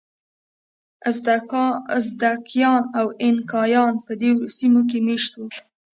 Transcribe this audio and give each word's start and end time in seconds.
ازتکیان 1.97 2.83
او 2.99 3.05
اینکایان 3.23 3.93
په 4.05 4.11
دې 4.21 4.31
سیمو 4.57 4.81
کې 4.89 4.97
مېشت 5.07 5.31
وو. 5.35 5.47